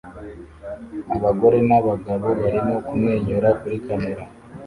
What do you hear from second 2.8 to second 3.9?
kumwenyura kuri